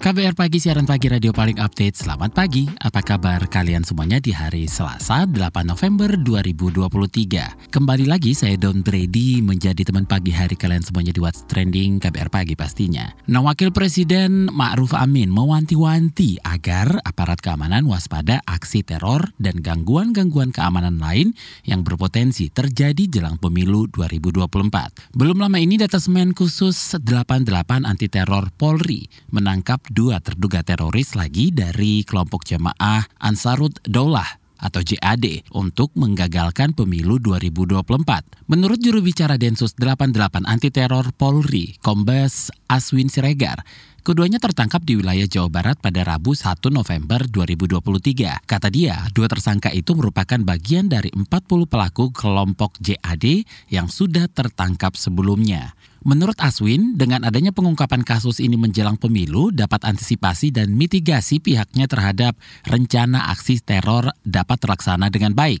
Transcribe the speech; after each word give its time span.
KBR 0.00 0.32
Pagi, 0.32 0.56
siaran 0.56 0.88
pagi 0.88 1.12
radio 1.12 1.28
paling 1.28 1.60
update. 1.60 1.92
Selamat 1.92 2.32
pagi, 2.32 2.64
apa 2.80 3.04
kabar 3.04 3.44
kalian 3.44 3.84
semuanya 3.84 4.16
di 4.16 4.32
hari 4.32 4.64
Selasa 4.64 5.28
8 5.28 5.36
November 5.68 6.16
2023. 6.16 7.68
Kembali 7.68 8.08
lagi 8.08 8.32
saya 8.32 8.56
Don 8.56 8.80
Brady 8.80 9.44
menjadi 9.44 9.84
teman 9.84 10.08
pagi 10.08 10.32
hari 10.32 10.56
kalian 10.56 10.80
semuanya 10.80 11.12
di 11.12 11.20
What's 11.20 11.44
Trending 11.44 12.00
KBR 12.00 12.32
Pagi 12.32 12.56
pastinya. 12.56 13.12
Nah, 13.28 13.44
Wakil 13.44 13.76
Presiden 13.76 14.48
Ma'ruf 14.48 14.96
Amin 14.96 15.28
mewanti-wanti 15.28 16.40
agar 16.48 17.04
aparat 17.04 17.44
keamanan 17.44 17.84
waspada 17.84 18.40
aksi 18.48 18.80
teror 18.80 19.36
dan 19.36 19.60
gangguan-gangguan 19.60 20.48
keamanan 20.48 20.96
lain 20.96 21.36
yang 21.68 21.84
berpotensi 21.84 22.48
terjadi 22.48 23.04
jelang 23.04 23.36
pemilu 23.36 23.84
2024. 23.92 25.12
Belum 25.12 25.36
lama 25.36 25.60
ini 25.60 25.76
data 25.76 26.00
semen 26.00 26.32
khusus 26.32 26.96
88 26.96 27.84
anti 27.84 28.08
teror 28.08 28.48
Polri 28.56 29.04
menangkap 29.28 29.89
dua 29.90 30.22
terduga 30.22 30.62
teroris 30.62 31.18
lagi 31.18 31.50
dari 31.50 32.06
kelompok 32.06 32.46
jemaah 32.46 33.02
Ansarut 33.18 33.74
Daulah 33.82 34.38
atau 34.60 34.84
JAD 34.84 35.50
untuk 35.56 35.90
menggagalkan 35.98 36.76
pemilu 36.76 37.18
2024. 37.18 38.46
Menurut 38.46 38.78
juru 38.78 39.02
bicara 39.02 39.34
Densus 39.40 39.74
88 39.74 40.46
anti 40.46 40.68
teror 40.70 41.10
Polri, 41.16 41.74
Kombes 41.82 42.54
Aswin 42.70 43.08
Siregar, 43.10 43.64
Keduanya 44.00 44.40
tertangkap 44.40 44.80
di 44.80 44.96
wilayah 44.96 45.28
Jawa 45.28 45.52
Barat 45.52 45.76
pada 45.76 46.00
Rabu 46.00 46.32
1 46.32 46.72
November 46.72 47.20
2023. 47.28 48.48
Kata 48.48 48.72
dia, 48.72 48.96
dua 49.12 49.28
tersangka 49.28 49.68
itu 49.76 49.92
merupakan 49.92 50.40
bagian 50.40 50.88
dari 50.88 51.12
40 51.12 51.28
pelaku 51.68 52.08
kelompok 52.08 52.80
JAD 52.80 53.44
yang 53.68 53.92
sudah 53.92 54.24
tertangkap 54.32 54.96
sebelumnya. 54.96 55.76
Menurut 56.00 56.40
Aswin, 56.40 56.96
dengan 56.96 57.28
adanya 57.28 57.52
pengungkapan 57.52 58.00
kasus 58.08 58.40
ini 58.40 58.56
menjelang 58.56 58.96
pemilu 58.96 59.52
dapat 59.52 59.84
antisipasi 59.84 60.48
dan 60.48 60.72
mitigasi 60.72 61.44
pihaknya 61.44 61.84
terhadap 61.84 62.40
rencana 62.64 63.28
aksi 63.28 63.60
teror 63.60 64.08
dapat 64.24 64.56
terlaksana 64.64 65.12
dengan 65.12 65.36
baik. 65.36 65.60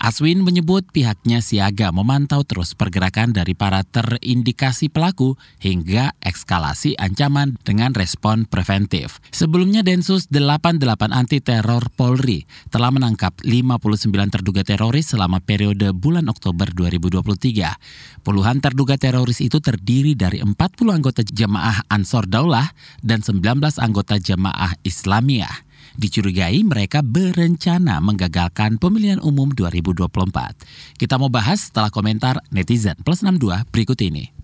Aswin 0.00 0.40
menyebut 0.40 0.88
pihaknya 0.96 1.44
siaga 1.44 1.92
memantau 1.92 2.40
terus 2.40 2.72
pergerakan 2.72 3.36
dari 3.36 3.52
para 3.52 3.84
terindikasi 3.84 4.88
pelaku 4.88 5.36
hingga 5.60 6.16
ekskalasi 6.24 6.96
ancaman 6.96 7.60
dengan 7.68 7.92
respon 7.92 8.48
preventif. 8.48 9.20
Sebelumnya 9.28 9.84
Densus 9.84 10.32
88 10.32 11.12
Anti 11.12 11.44
Teror 11.44 11.92
Polri 11.92 12.48
telah 12.72 12.88
menangkap 12.88 13.36
59 13.44 14.08
terduga 14.32 14.64
teroris 14.64 15.12
selama 15.12 15.36
periode 15.44 15.92
bulan 15.92 16.32
Oktober 16.32 16.72
2023. 16.72 18.24
Puluhan 18.24 18.64
terduga 18.64 18.96
teroris 18.96 19.44
itu 19.44 19.60
terdiri 19.70 20.18
dari 20.18 20.42
40 20.42 20.50
anggota 20.90 21.22
jemaah 21.22 21.86
Ansor 21.86 22.26
Daulah 22.26 22.74
dan 23.06 23.22
19 23.22 23.78
anggota 23.78 24.18
jemaah 24.18 24.74
Islamiyah. 24.82 25.70
Dicurigai 25.94 26.66
mereka 26.66 27.06
berencana 27.06 28.02
menggagalkan 28.02 28.82
pemilihan 28.82 29.22
umum 29.22 29.54
2024. 29.54 30.98
Kita 30.98 31.14
mau 31.22 31.30
bahas 31.30 31.70
setelah 31.70 31.94
komentar 31.94 32.42
netizen 32.50 32.98
plus 33.06 33.22
62 33.22 33.70
berikut 33.70 33.98
ini. 34.02 34.34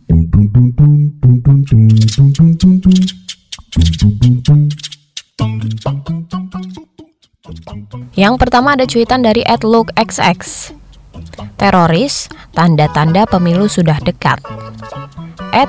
Yang 8.15 8.35
pertama 8.39 8.79
ada 8.79 8.87
cuitan 8.87 9.27
dari 9.27 9.43
@lookxx. 9.43 10.71
Teroris, 11.57 12.29
tanda-tanda 12.57 13.29
pemilu 13.29 13.69
sudah 13.69 14.01
dekat. 14.01 14.41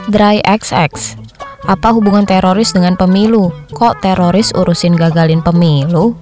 @dryxx. 0.08 1.20
Apa 1.68 1.92
hubungan 1.92 2.24
teroris 2.24 2.72
dengan 2.72 2.96
pemilu? 2.96 3.52
Kok 3.75 4.00
teroris 4.00 4.56
urusin 4.56 4.96
gagalin 4.96 5.44
pemilu? 5.44 6.16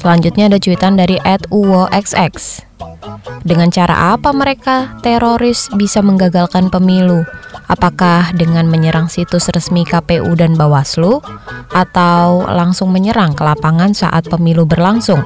Selanjutnya 0.00 0.48
ada 0.48 0.56
cuitan 0.56 0.96
dari 0.96 1.20
@uwoxx. 1.52 2.64
Dengan 3.44 3.68
cara 3.68 4.16
apa 4.16 4.32
mereka 4.32 4.96
teroris 5.04 5.68
bisa 5.76 6.00
menggagalkan 6.00 6.72
pemilu? 6.72 7.28
Apakah 7.68 8.32
dengan 8.36 8.68
menyerang 8.68 9.08
situs 9.08 9.48
resmi 9.52 9.84
KPU 9.84 10.32
dan 10.36 10.56
Bawaslu 10.56 11.20
atau 11.72 12.44
langsung 12.44 12.92
menyerang 12.92 13.36
ke 13.36 13.44
lapangan 13.44 13.92
saat 13.96 14.28
pemilu 14.28 14.68
berlangsung? 14.68 15.24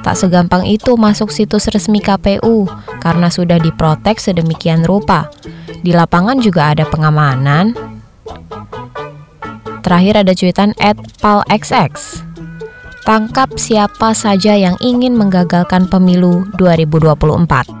Tak 0.00 0.16
segampang 0.16 0.64
itu 0.64 0.96
masuk 0.96 1.28
situs 1.28 1.68
resmi 1.68 2.00
KPU 2.00 2.64
karena 3.04 3.28
sudah 3.28 3.60
diprotek 3.60 4.16
sedemikian 4.16 4.84
rupa. 4.88 5.28
Di 5.80 5.92
lapangan 5.92 6.40
juga 6.40 6.72
ada 6.72 6.88
pengamanan. 6.88 7.76
Terakhir 9.80 10.24
ada 10.24 10.32
cuitan 10.36 10.76
at 10.80 10.96
palxx. 11.20 12.24
Tangkap 13.04 13.56
siapa 13.56 14.12
saja 14.12 14.52
yang 14.56 14.76
ingin 14.84 15.16
menggagalkan 15.16 15.88
pemilu 15.88 16.44
2024. 16.60 17.80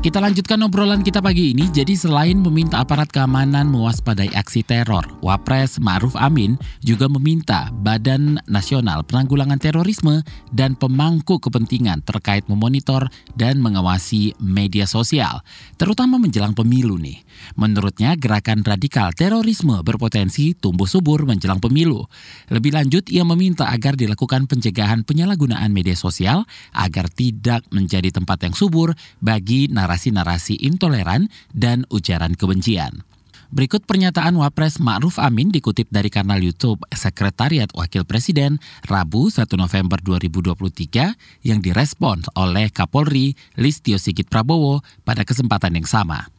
Kita 0.00 0.16
lanjutkan 0.16 0.64
obrolan 0.64 1.04
kita 1.04 1.20
pagi 1.20 1.52
ini. 1.52 1.68
Jadi 1.68 1.92
selain 1.92 2.40
meminta 2.40 2.80
aparat 2.80 3.12
keamanan 3.12 3.68
mewaspadai 3.68 4.32
aksi 4.32 4.64
teror, 4.64 5.04
Wapres 5.20 5.76
Ma'ruf 5.76 6.16
Amin 6.16 6.56
juga 6.80 7.04
meminta 7.04 7.68
Badan 7.84 8.40
Nasional 8.48 9.04
Penanggulangan 9.04 9.60
Terorisme 9.60 10.24
dan 10.56 10.72
pemangku 10.72 11.36
kepentingan 11.36 12.00
terkait 12.08 12.48
memonitor 12.48 13.12
dan 13.36 13.60
mengawasi 13.60 14.32
media 14.40 14.88
sosial, 14.88 15.44
terutama 15.76 16.16
menjelang 16.16 16.56
pemilu 16.56 16.96
nih. 16.96 17.20
Menurutnya 17.60 18.16
gerakan 18.16 18.64
radikal 18.64 19.12
terorisme 19.12 19.84
berpotensi 19.84 20.56
tumbuh 20.56 20.88
subur 20.88 21.28
menjelang 21.28 21.60
pemilu. 21.60 22.08
Lebih 22.48 22.72
lanjut, 22.72 23.04
ia 23.12 23.20
meminta 23.28 23.68
agar 23.68 24.00
dilakukan 24.00 24.48
pencegahan 24.48 25.04
penyalahgunaan 25.04 25.68
media 25.68 25.92
sosial 25.92 26.48
agar 26.72 27.12
tidak 27.12 27.68
menjadi 27.68 28.08
tempat 28.08 28.48
yang 28.48 28.56
subur 28.56 28.96
bagi 29.20 29.68
narasi 29.68 29.89
narasi-narasi 29.90 30.62
intoleran 30.62 31.26
dan 31.50 31.82
ujaran 31.90 32.38
kebencian. 32.38 33.02
Berikut 33.50 33.82
pernyataan 33.82 34.38
Wapres 34.38 34.78
Ma'ruf 34.78 35.18
Amin 35.18 35.50
dikutip 35.50 35.90
dari 35.90 36.06
kanal 36.06 36.38
YouTube 36.38 36.86
Sekretariat 36.94 37.66
Wakil 37.74 38.06
Presiden 38.06 38.62
Rabu 38.86 39.26
1 39.26 39.50
November 39.58 39.98
2023 39.98 41.42
yang 41.42 41.58
direspons 41.58 42.30
oleh 42.38 42.70
Kapolri 42.70 43.34
Listio 43.58 43.98
Sigit 43.98 44.30
Prabowo 44.30 44.86
pada 45.02 45.26
kesempatan 45.26 45.74
yang 45.74 45.88
sama. 45.90 46.30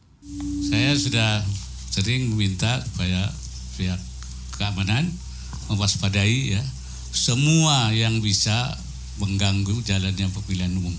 Saya 0.64 0.96
sudah 0.96 1.44
sering 1.92 2.32
meminta 2.32 2.80
supaya 2.80 3.28
pihak 3.76 4.00
keamanan 4.56 5.04
mewaspadai 5.68 6.56
ya 6.56 6.64
semua 7.12 7.92
yang 7.92 8.24
bisa 8.24 8.72
mengganggu 9.20 9.84
jalannya 9.84 10.32
pemilihan 10.32 10.72
umum 10.80 10.96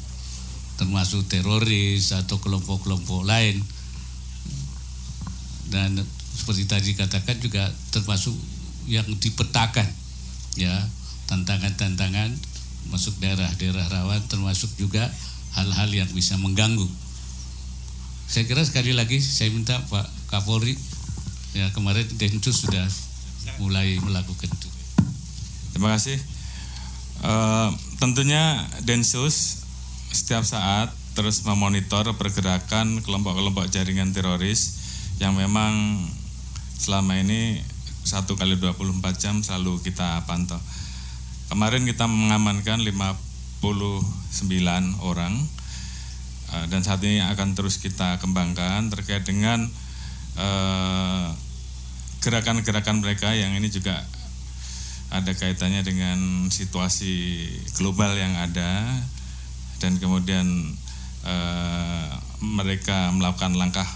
termasuk 0.77 1.25
teroris 1.29 2.11
atau 2.13 2.41
kelompok-kelompok 2.41 3.23
lain. 3.23 3.61
Dan 5.69 5.97
seperti 6.33 6.69
tadi 6.69 6.91
katakan 6.93 7.37
juga 7.41 7.69
termasuk 7.93 8.33
yang 8.89 9.05
dipetakan 9.17 9.87
ya. 10.59 10.73
Tantangan-tantangan 11.23 12.35
masuk 12.91 13.15
daerah-daerah 13.23 13.87
rawan 13.87 14.21
termasuk 14.27 14.69
juga 14.75 15.07
hal-hal 15.55 15.89
yang 15.93 16.09
bisa 16.11 16.35
mengganggu. 16.35 16.85
Saya 18.27 18.43
kira 18.49 18.65
sekali 18.65 18.91
lagi 18.91 19.21
saya 19.21 19.53
minta 19.53 19.77
Pak 19.87 20.09
Kapolri 20.27 20.75
ya 21.53 21.69
kemarin 21.71 22.05
Densus 22.17 22.65
sudah 22.65 22.83
mulai 23.61 24.01
melakukan 24.01 24.49
itu. 24.49 24.69
Terima 25.73 25.93
kasih. 25.95 26.17
Uh, 27.23 27.71
tentunya 28.01 28.67
Densus 28.83 29.62
setiap 30.13 30.45
saat 30.45 30.93
terus 31.17 31.41
memonitor 31.41 32.05
pergerakan 32.13 33.01
kelompok-kelompok 33.01 33.65
jaringan 33.73 34.13
teroris 34.13 34.77
yang 35.17 35.33
memang 35.33 35.97
selama 36.77 37.17
ini 37.17 37.57
satu 38.05 38.37
kali 38.37 38.61
24 38.61 39.01
jam 39.17 39.35
selalu 39.41 39.81
kita 39.81 40.21
pantau. 40.29 40.61
Kemarin 41.49 41.89
kita 41.89 42.05
mengamankan 42.05 42.85
59 42.85 43.65
orang 45.01 45.33
eh, 46.53 46.65
dan 46.69 46.81
saat 46.85 47.01
ini 47.01 47.21
akan 47.25 47.57
terus 47.57 47.81
kita 47.81 48.21
kembangkan 48.21 48.93
terkait 48.93 49.25
dengan 49.25 49.65
eh, 50.37 51.25
gerakan-gerakan 52.21 53.01
mereka 53.01 53.33
yang 53.33 53.57
ini 53.57 53.67
juga 53.73 53.97
ada 55.13 55.29
kaitannya 55.33 55.85
dengan 55.85 56.49
situasi 56.49 57.45
global 57.77 58.17
yang 58.17 58.33
ada 58.33 58.89
dan 59.79 59.97
kemudian 59.97 60.45
eh, 61.23 62.09
mereka 62.43 63.09
melakukan 63.15 63.55
langkah 63.55 63.87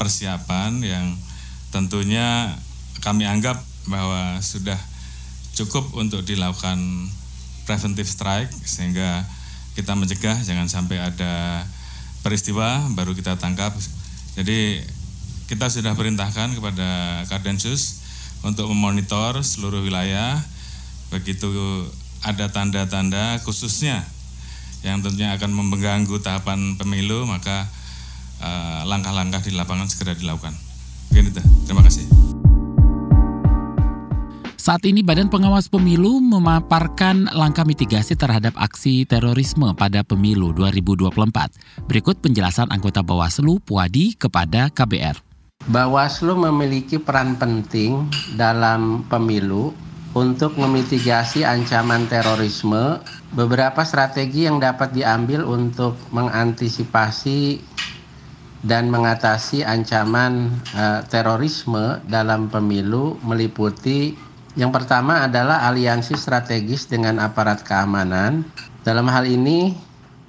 persiapan 0.00 0.80
yang 0.82 1.06
tentunya 1.70 2.56
kami 3.04 3.28
anggap 3.28 3.60
bahwa 3.86 4.38
sudah 4.40 4.78
cukup 5.52 5.92
untuk 5.98 6.24
dilakukan 6.24 6.78
preventive 7.68 8.08
strike 8.08 8.50
sehingga 8.64 9.22
kita 9.72 9.96
mencegah 9.96 10.36
jangan 10.44 10.68
sampai 10.68 11.00
ada 11.00 11.64
peristiwa 12.20 12.86
baru 12.92 13.16
kita 13.16 13.36
tangkap. 13.36 13.72
Jadi 14.38 14.80
kita 15.50 15.68
sudah 15.68 15.92
perintahkan 15.92 16.56
kepada 16.56 17.22
Kardensus 17.28 18.00
untuk 18.42 18.72
memonitor 18.72 19.38
seluruh 19.44 19.84
wilayah 19.84 20.40
begitu 21.12 21.46
ada 22.24 22.48
tanda-tanda 22.48 23.36
khususnya 23.44 24.00
yang 24.82 25.02
tentunya 25.02 25.34
akan 25.38 25.50
mengganggu 25.54 26.18
tahapan 26.18 26.74
pemilu 26.74 27.26
maka 27.26 27.66
eh, 28.42 28.80
langkah-langkah 28.86 29.42
uh, 29.42 29.46
di 29.46 29.54
lapangan 29.54 29.86
segera 29.86 30.18
dilakukan. 30.18 30.54
Begini, 31.10 31.30
terima 31.66 31.82
kasih. 31.86 32.06
Saat 34.62 34.86
ini 34.86 35.02
Badan 35.02 35.26
Pengawas 35.26 35.66
Pemilu 35.66 36.22
memaparkan 36.22 37.26
langkah 37.34 37.66
mitigasi 37.66 38.14
terhadap 38.14 38.54
aksi 38.54 39.02
terorisme 39.02 39.66
pada 39.74 40.06
pemilu 40.06 40.54
2024. 40.54 41.90
Berikut 41.90 42.22
penjelasan 42.22 42.70
anggota 42.70 43.02
Bawaslu 43.02 43.58
Puadi 43.58 44.14
kepada 44.14 44.70
KBR. 44.70 45.18
Bawaslu 45.66 46.38
memiliki 46.38 47.02
peran 47.02 47.34
penting 47.42 48.06
dalam 48.38 49.02
pemilu 49.10 49.74
untuk 50.12 50.56
memitigasi 50.60 51.44
ancaman 51.44 52.08
terorisme. 52.08 53.00
Beberapa 53.32 53.80
strategi 53.84 54.44
yang 54.44 54.60
dapat 54.60 54.92
diambil 54.92 55.48
untuk 55.48 55.96
mengantisipasi 56.12 57.64
dan 58.62 58.92
mengatasi 58.92 59.64
ancaman 59.64 60.52
uh, 60.76 61.00
terorisme 61.08 61.98
dalam 62.06 62.46
pemilu 62.52 63.16
meliputi 63.24 64.14
yang 64.52 64.68
pertama 64.68 65.24
adalah 65.24 65.64
aliansi 65.72 66.12
strategis 66.12 66.84
dengan 66.84 67.16
aparat 67.24 67.64
keamanan. 67.64 68.44
Dalam 68.84 69.08
hal 69.08 69.24
ini, 69.24 69.72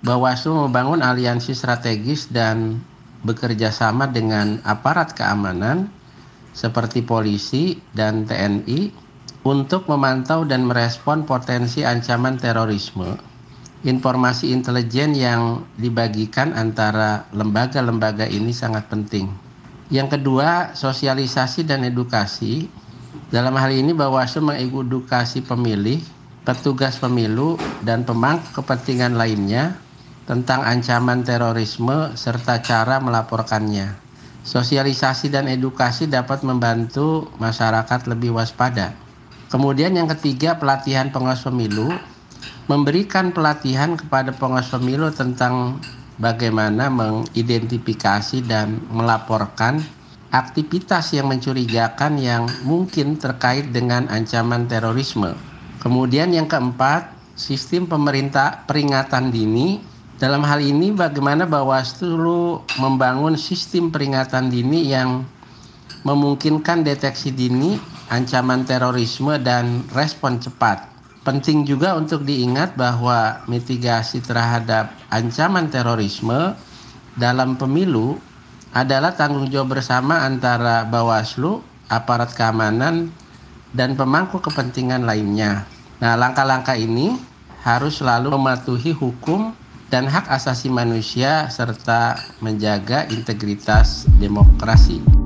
Bawaslu 0.04 0.68
membangun 0.68 1.04
aliansi 1.04 1.52
strategis 1.52 2.32
dan 2.32 2.80
bekerja 3.28 3.72
sama 3.72 4.08
dengan 4.08 4.64
aparat 4.64 5.12
keamanan 5.12 5.92
seperti 6.56 7.04
polisi 7.04 7.80
dan 7.96 8.24
TNI 8.24 9.03
untuk 9.44 9.92
memantau 9.92 10.48
dan 10.48 10.64
merespon 10.64 11.28
potensi 11.28 11.84
ancaman 11.84 12.40
terorisme. 12.40 13.20
Informasi 13.84 14.56
intelijen 14.56 15.12
yang 15.12 15.68
dibagikan 15.76 16.56
antara 16.56 17.28
lembaga-lembaga 17.36 18.24
ini 18.32 18.56
sangat 18.56 18.88
penting. 18.88 19.28
Yang 19.92 20.20
kedua, 20.20 20.72
sosialisasi 20.72 21.68
dan 21.68 21.84
edukasi 21.84 22.72
dalam 23.28 23.60
hal 23.60 23.76
ini 23.76 23.92
Bawaslu 23.92 24.48
mengedukasi 24.48 25.44
pemilih, 25.44 26.00
petugas 26.48 26.96
pemilu, 26.96 27.60
dan 27.84 28.08
pemangku 28.08 28.64
kepentingan 28.64 29.20
lainnya 29.20 29.76
tentang 30.24 30.64
ancaman 30.64 31.28
terorisme 31.28 32.16
serta 32.16 32.64
cara 32.64 33.04
melaporkannya. 33.04 34.00
Sosialisasi 34.48 35.28
dan 35.28 35.52
edukasi 35.52 36.08
dapat 36.08 36.48
membantu 36.48 37.28
masyarakat 37.40 38.08
lebih 38.08 38.36
waspada. 38.36 38.96
Kemudian 39.54 39.94
yang 39.94 40.10
ketiga, 40.18 40.58
pelatihan 40.58 41.14
pengawas 41.14 41.46
pemilu 41.46 41.94
memberikan 42.66 43.30
pelatihan 43.30 43.94
kepada 43.94 44.34
pengawas 44.34 44.74
pemilu 44.74 45.14
tentang 45.14 45.78
bagaimana 46.18 46.90
mengidentifikasi 46.90 48.42
dan 48.50 48.82
melaporkan 48.90 49.78
aktivitas 50.34 51.14
yang 51.14 51.30
mencurigakan 51.30 52.18
yang 52.18 52.50
mungkin 52.66 53.14
terkait 53.22 53.70
dengan 53.70 54.10
ancaman 54.10 54.66
terorisme. 54.66 55.38
Kemudian 55.86 56.34
yang 56.34 56.50
keempat, 56.50 57.14
sistem 57.38 57.86
pemerintah 57.86 58.66
peringatan 58.66 59.30
dini. 59.30 59.86
Dalam 60.18 60.42
hal 60.42 60.66
ini 60.66 60.90
bagaimana 60.98 61.46
Bawaslu 61.46 62.66
membangun 62.82 63.38
sistem 63.38 63.94
peringatan 63.94 64.50
dini 64.50 64.90
yang 64.90 65.22
memungkinkan 66.02 66.82
deteksi 66.82 67.30
dini 67.30 67.93
ancaman 68.12 68.68
terorisme 68.68 69.40
dan 69.40 69.86
respon 69.96 70.42
cepat. 70.42 70.90
Penting 71.24 71.64
juga 71.64 71.96
untuk 71.96 72.28
diingat 72.28 72.76
bahwa 72.76 73.40
mitigasi 73.48 74.20
terhadap 74.20 74.92
ancaman 75.08 75.72
terorisme 75.72 76.52
dalam 77.16 77.56
pemilu 77.56 78.20
adalah 78.74 79.16
tanggung 79.16 79.48
jawab 79.48 79.80
bersama 79.80 80.26
antara 80.26 80.84
Bawaslu, 80.84 81.64
aparat 81.88 82.34
keamanan, 82.36 83.08
dan 83.72 83.96
pemangku 83.96 84.42
kepentingan 84.42 85.08
lainnya. 85.08 85.64
Nah, 86.04 86.20
langkah-langkah 86.20 86.76
ini 86.76 87.16
harus 87.64 88.04
selalu 88.04 88.36
mematuhi 88.36 88.92
hukum 88.92 89.56
dan 89.88 90.10
hak 90.10 90.28
asasi 90.28 90.68
manusia 90.68 91.48
serta 91.48 92.18
menjaga 92.42 93.08
integritas 93.14 94.10
demokrasi. 94.18 95.23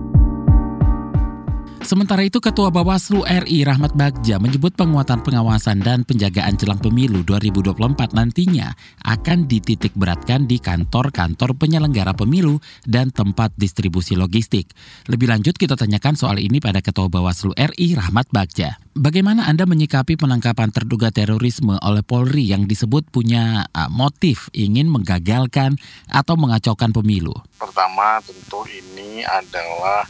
Sementara 1.86 2.26
itu, 2.26 2.42
Ketua 2.42 2.74
Bawaslu 2.74 3.22
RI 3.22 3.62
Rahmat 3.62 3.94
Bagja 3.94 4.42
menyebut 4.42 4.74
penguatan 4.74 5.22
pengawasan 5.22 5.86
dan 5.86 6.02
penjagaan 6.02 6.58
jelang 6.58 6.82
pemilu 6.82 7.22
2024 7.22 8.18
nantinya 8.18 8.74
akan 9.06 9.46
dititik 9.46 9.94
beratkan 9.94 10.50
di 10.50 10.58
kantor-kantor 10.58 11.54
penyelenggara 11.54 12.18
pemilu 12.18 12.58
dan 12.90 13.14
tempat 13.14 13.54
distribusi 13.56 14.18
logistik. 14.18 14.74
Lebih 15.06 15.30
lanjut 15.30 15.54
kita 15.54 15.78
tanyakan 15.78 16.18
soal 16.18 16.42
ini 16.42 16.58
pada 16.58 16.82
Ketua 16.82 17.14
Bawaslu 17.14 17.54
RI 17.54 17.94
Rahmat 17.94 18.34
Bagja. 18.34 18.82
Bagaimana 18.98 19.46
Anda 19.46 19.70
menyikapi 19.70 20.18
penangkapan 20.18 20.74
terduga 20.74 21.14
terorisme 21.14 21.78
oleh 21.78 22.02
Polri 22.02 22.50
yang 22.50 22.66
disebut 22.66 23.14
punya 23.14 23.70
uh, 23.70 23.86
motif 23.94 24.50
ingin 24.58 24.90
menggagalkan 24.90 25.78
atau 26.10 26.34
mengacaukan 26.34 26.90
pemilu? 26.90 27.38
Pertama 27.62 28.18
tentu 28.26 28.66
ini 28.66 29.22
adalah 29.22 30.10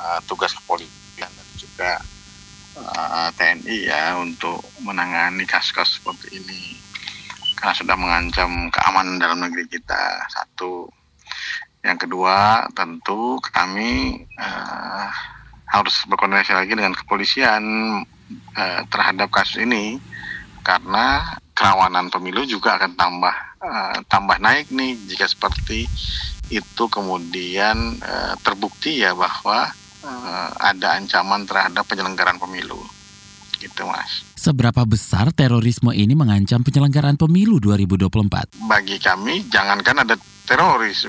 uh, 0.00 0.20
tugas 0.24 0.56
kepolisian 0.56 1.28
dan 1.28 1.48
juga 1.60 2.00
uh, 2.80 3.28
eh, 3.28 3.30
TNI 3.36 3.76
ya 3.92 4.04
untuk 4.16 4.64
menangani 4.80 5.44
kasus-kasus 5.44 6.00
seperti 6.00 6.40
ini. 6.40 6.80
Karena 7.60 7.76
sudah 7.76 7.96
mengancam 8.00 8.72
keamanan 8.72 9.20
dalam 9.20 9.44
negeri 9.44 9.68
kita 9.68 10.24
satu. 10.32 10.88
Yang 11.84 12.08
kedua 12.08 12.68
tentu 12.72 13.36
kami 13.52 14.24
uh, 14.40 15.06
harus 15.70 15.96
berkoordinasi 16.08 16.56
lagi 16.56 16.72
dengan 16.72 16.96
kepolisian 16.96 17.64
uh, 18.56 18.80
terhadap 18.88 19.28
kasus 19.28 19.60
ini. 19.60 20.00
Karena 20.64 21.24
kerawanan 21.56 22.08
pemilu 22.08 22.48
juga 22.48 22.80
akan 22.80 22.96
tambah 22.96 23.36
uh, 23.60 23.96
tambah 24.08 24.40
naik 24.40 24.72
nih 24.72 24.96
jika 25.08 25.28
seperti 25.28 25.84
itu 26.48 26.84
kemudian 26.88 28.00
uh, 28.00 28.34
terbukti 28.40 29.04
ya 29.04 29.12
bahwa 29.12 29.70
uh, 30.04 30.48
ada 30.58 31.00
ancaman 31.00 31.44
terhadap 31.44 31.84
penyelenggaraan 31.88 32.40
pemilu. 32.40 32.78
Gitu, 33.60 33.84
Mas. 33.84 34.24
Seberapa 34.40 34.88
besar 34.88 35.28
terorisme 35.36 35.92
ini 35.92 36.16
mengancam 36.16 36.64
penyelenggaraan 36.64 37.20
pemilu 37.20 37.60
2024? 37.60 38.56
Bagi 38.64 38.96
kami, 38.96 39.44
jangankan 39.52 40.08
ada 40.08 40.16
teroris, 40.48 41.04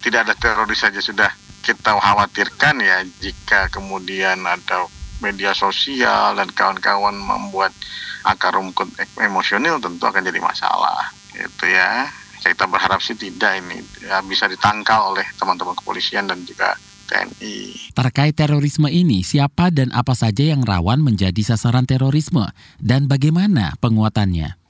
tidak 0.00 0.24
ada 0.24 0.34
teroris 0.34 0.80
saja 0.80 1.00
sudah 1.04 1.28
kita 1.60 1.92
khawatirkan 1.92 2.80
ya 2.80 3.04
jika 3.20 3.68
kemudian 3.68 4.40
ada 4.48 4.88
media 5.20 5.52
sosial 5.52 6.32
dan 6.32 6.48
kawan-kawan 6.48 7.12
membuat 7.12 7.76
akar 8.24 8.56
rumput 8.56 8.88
emosional 9.20 9.76
tentu 9.76 10.08
akan 10.08 10.24
jadi 10.24 10.40
masalah 10.40 11.12
gitu 11.36 11.68
ya 11.68 12.08
kita 12.40 12.64
berharap 12.64 13.04
sih 13.04 13.12
tidak 13.12 13.60
ini 13.60 13.84
ya, 14.00 14.24
bisa 14.24 14.48
ditangkal 14.48 15.12
oleh 15.12 15.24
teman-teman 15.36 15.76
kepolisian 15.76 16.24
dan 16.24 16.40
juga 16.48 16.72
TNI. 17.10 17.90
Terkait 17.90 18.38
terorisme 18.38 18.86
ini, 18.86 19.26
siapa 19.26 19.74
dan 19.74 19.90
apa 19.90 20.14
saja 20.14 20.46
yang 20.46 20.62
rawan 20.62 21.02
menjadi 21.02 21.42
sasaran 21.42 21.84
terorisme 21.84 22.46
dan 22.78 23.10
bagaimana 23.10 23.74
penguatannya? 23.82 24.60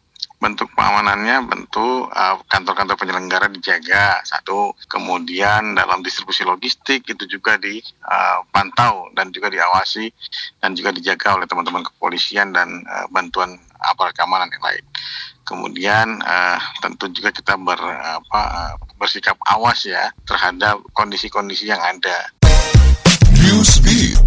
bentuk 0.41 0.73
pengamanannya 0.73 1.53
bentuk 1.53 2.09
uh, 2.09 2.41
kantor-kantor 2.49 2.97
uh, 2.97 3.01
penyelenggara 3.05 3.53
dijaga 3.53 4.25
satu 4.25 4.73
kemudian 4.89 5.77
dalam 5.77 6.01
distribusi 6.01 6.49
logistik 6.49 7.05
itu 7.05 7.29
juga 7.29 7.61
dipantau 7.61 9.05
uh, 9.05 9.13
dan 9.13 9.29
juga 9.37 9.53
diawasi 9.53 10.09
dan 10.65 10.73
juga 10.73 10.97
dijaga 10.97 11.37
oleh 11.37 11.45
teman-teman 11.45 11.85
kepolisian 11.85 12.57
dan 12.57 12.81
uh, 12.89 13.05
bantuan 13.13 13.61
aparat 13.85 14.17
keamanan 14.17 14.49
yang 14.49 14.65
lain 14.65 14.85
kemudian 15.51 16.23
uh, 16.23 16.63
tentu 16.79 17.11
juga 17.11 17.35
kita 17.35 17.59
ber, 17.59 17.83
apa, 17.83 18.41
uh, 18.41 18.73
bersikap 19.03 19.35
awas 19.51 19.83
ya 19.83 20.15
terhadap 20.23 20.79
kondisi-kondisi 20.95 21.67
yang 21.67 21.83
ada. 21.83 22.31
Newsbeat. 23.43 24.23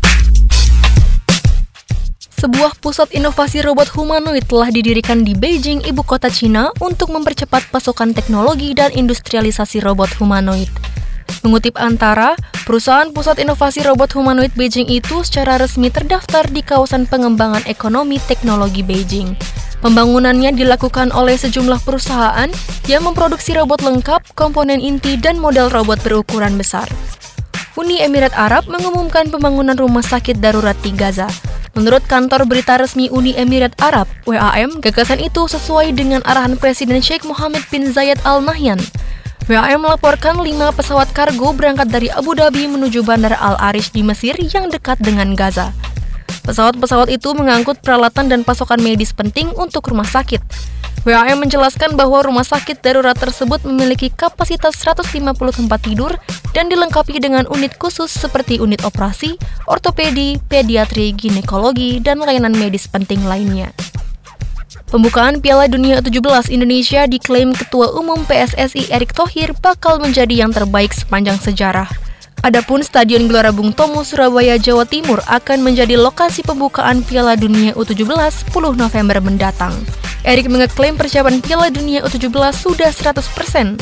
Sebuah 2.43 2.75
pusat 2.83 3.15
inovasi 3.15 3.63
robot 3.63 3.87
humanoid 3.95 4.43
telah 4.51 4.67
didirikan 4.67 5.23
di 5.23 5.31
Beijing, 5.31 5.79
ibu 5.87 6.03
kota 6.03 6.27
Cina, 6.27 6.75
untuk 6.83 7.15
mempercepat 7.15 7.71
pasokan 7.71 8.11
teknologi 8.11 8.75
dan 8.75 8.91
industrialisasi 8.91 9.79
robot 9.79 10.11
humanoid. 10.19 10.67
Mengutip 11.47 11.79
Antara, 11.79 12.35
perusahaan 12.67 13.07
pusat 13.15 13.39
inovasi 13.39 13.87
robot 13.87 14.11
humanoid 14.11 14.51
Beijing 14.59 14.91
itu 14.91 15.23
secara 15.23 15.55
resmi 15.55 15.87
terdaftar 15.87 16.51
di 16.51 16.59
kawasan 16.59 17.07
pengembangan 17.07 17.63
ekonomi 17.63 18.19
teknologi 18.27 18.83
Beijing. 18.83 19.39
Pembangunannya 19.83 20.55
dilakukan 20.55 21.11
oleh 21.11 21.35
sejumlah 21.35 21.83
perusahaan 21.83 22.47
yang 22.87 23.03
memproduksi 23.03 23.51
robot 23.51 23.83
lengkap, 23.83 24.31
komponen 24.31 24.79
inti, 24.79 25.19
dan 25.19 25.35
model 25.35 25.67
robot 25.67 25.99
berukuran 25.99 26.55
besar. 26.55 26.87
Uni 27.75 27.99
Emirat 27.99 28.31
Arab 28.31 28.71
mengumumkan 28.71 29.27
pembangunan 29.27 29.75
rumah 29.75 29.99
sakit 29.99 30.39
darurat 30.39 30.79
di 30.79 30.95
Gaza. 30.95 31.27
Menurut 31.75 31.99
kantor 32.07 32.47
berita 32.47 32.79
resmi 32.79 33.11
Uni 33.11 33.35
Emirat 33.35 33.75
Arab, 33.83 34.07
WAM, 34.23 34.79
gagasan 34.79 35.19
itu 35.19 35.51
sesuai 35.51 35.91
dengan 35.91 36.23
arahan 36.23 36.55
Presiden 36.55 37.03
Sheikh 37.03 37.27
Mohammed 37.27 37.67
bin 37.67 37.91
Zayed 37.91 38.23
Al 38.23 38.39
Nahyan. 38.39 38.79
WAM 39.51 39.83
melaporkan 39.83 40.39
lima 40.39 40.71
pesawat 40.71 41.11
kargo 41.11 41.51
berangkat 41.51 41.91
dari 41.91 42.07
Abu 42.07 42.39
Dhabi 42.39 42.71
menuju 42.71 43.03
Bandara 43.03 43.35
Al 43.35 43.59
Arish 43.59 43.91
di 43.91 43.99
Mesir 43.99 44.39
yang 44.39 44.71
dekat 44.71 44.95
dengan 45.03 45.35
Gaza. 45.35 45.75
Pesawat-pesawat 46.43 47.07
itu 47.07 47.31
mengangkut 47.31 47.79
peralatan 47.79 48.27
dan 48.27 48.43
pasokan 48.43 48.83
medis 48.83 49.15
penting 49.15 49.47
untuk 49.55 49.87
rumah 49.87 50.07
sakit. 50.07 50.43
WAM 51.03 51.43
menjelaskan 51.43 51.99
bahwa 51.99 52.23
rumah 52.23 52.47
sakit 52.47 52.79
darurat 52.79 53.15
tersebut 53.15 53.59
memiliki 53.67 54.07
kapasitas 54.07 54.79
150 54.79 55.35
tempat 55.35 55.79
tidur 55.83 56.15
dan 56.55 56.71
dilengkapi 56.71 57.19
dengan 57.19 57.43
unit 57.51 57.75
khusus 57.75 58.07
seperti 58.07 58.55
unit 58.63 58.79
operasi, 58.87 59.35
ortopedi, 59.67 60.39
pediatri, 60.47 61.11
ginekologi, 61.11 61.99
dan 61.99 62.23
layanan 62.23 62.55
medis 62.55 62.87
penting 62.87 63.27
lainnya. 63.27 63.75
Pembukaan 64.87 65.43
Piala 65.43 65.67
Dunia 65.67 65.99
17 65.99 66.53
Indonesia 66.53 67.03
diklaim 67.09 67.51
Ketua 67.51 67.91
Umum 67.97 68.23
PSSI 68.29 68.93
Erick 68.93 69.11
Thohir 69.11 69.51
bakal 69.59 69.99
menjadi 69.99 70.45
yang 70.45 70.55
terbaik 70.55 70.93
sepanjang 70.93 71.35
sejarah. 71.41 72.12
Adapun 72.43 72.83
Stadion 72.83 73.31
Gelora 73.31 73.55
Bung 73.55 73.71
Tomo 73.71 74.03
Surabaya 74.03 74.59
Jawa 74.59 74.83
Timur 74.83 75.23
akan 75.31 75.63
menjadi 75.63 75.95
lokasi 75.95 76.43
pembukaan 76.43 76.99
Piala 76.99 77.39
Dunia 77.39 77.71
U17 77.71 78.03
10 78.03 78.75
November 78.75 79.23
mendatang. 79.23 79.71
Erik 80.27 80.51
mengeklaim 80.51 80.99
persiapan 80.99 81.39
Piala 81.39 81.71
Dunia 81.71 82.03
U17 82.03 82.27
sudah 82.51 82.91
100%. 82.91 83.79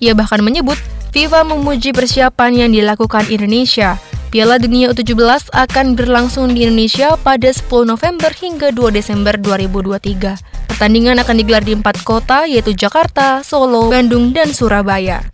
Ia 0.00 0.16
bahkan 0.16 0.40
menyebut 0.40 0.80
FIFA 1.12 1.52
memuji 1.52 1.92
persiapan 1.92 2.56
yang 2.56 2.70
dilakukan 2.72 3.28
Indonesia. 3.28 4.00
Piala 4.32 4.56
Dunia 4.56 4.88
U17 4.88 5.52
akan 5.52 5.92
berlangsung 5.92 6.56
di 6.56 6.64
Indonesia 6.64 7.12
pada 7.20 7.52
10 7.52 7.68
November 7.84 8.32
hingga 8.32 8.72
2 8.72 8.88
Desember 8.88 9.36
2023. 9.36 10.72
Pertandingan 10.72 11.20
akan 11.20 11.36
digelar 11.36 11.60
di 11.60 11.76
empat 11.76 12.00
kota 12.08 12.48
yaitu 12.48 12.72
Jakarta, 12.72 13.44
Solo, 13.44 13.92
Bandung, 13.92 14.32
dan 14.32 14.48
Surabaya. 14.56 15.28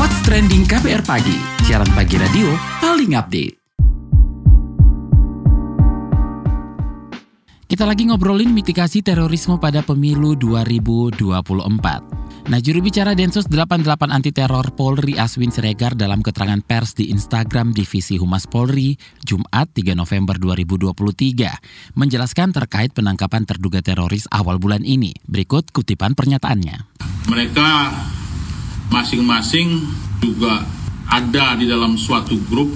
What's 0.00 0.16
Trending 0.24 0.64
KPR 0.64 1.04
Pagi, 1.04 1.36
siaran 1.68 1.92
pagi 1.92 2.16
radio 2.16 2.48
paling 2.80 3.20
update. 3.20 3.52
Kita 7.68 7.84
lagi 7.84 8.08
ngobrolin 8.08 8.48
mitigasi 8.48 9.04
terorisme 9.04 9.60
pada 9.60 9.84
pemilu 9.84 10.40
2024. 10.40 12.48
Nah, 12.48 12.58
juru 12.64 12.80
bicara 12.80 13.12
Densus 13.12 13.44
88 13.44 14.08
Anti 14.08 14.32
Teror 14.32 14.72
Polri 14.72 15.20
Aswin 15.20 15.52
Siregar 15.52 15.92
dalam 15.92 16.24
keterangan 16.24 16.64
pers 16.64 16.96
di 16.96 17.12
Instagram 17.12 17.76
Divisi 17.76 18.16
Humas 18.16 18.48
Polri 18.48 18.96
Jumat 19.20 19.68
3 19.76 19.92
November 19.92 20.40
2023 20.40 22.00
menjelaskan 22.00 22.56
terkait 22.56 22.96
penangkapan 22.96 23.44
terduga 23.44 23.84
teroris 23.84 24.24
awal 24.32 24.56
bulan 24.56 24.80
ini. 24.80 25.12
Berikut 25.28 25.68
kutipan 25.76 26.16
pernyataannya. 26.16 26.88
Mereka 27.28 27.68
masing-masing 28.90 29.86
juga 30.20 30.66
ada 31.10 31.58
di 31.58 31.66
dalam 31.66 31.94
suatu 31.98 32.38
grup 32.46 32.70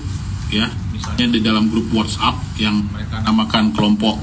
ya, 0.51 0.71
misalnya 0.91 1.27
di 1.35 1.41
dalam 1.43 1.71
grup 1.71 1.91
WhatsApp 1.95 2.39
yang 2.59 2.87
mereka 2.91 3.23
namakan 3.23 3.75
kelompok 3.75 4.19